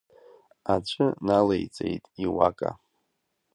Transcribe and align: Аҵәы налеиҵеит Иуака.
Аҵәы 0.73 1.05
налеиҵеит 1.25 2.03
Иуака. 2.23 2.71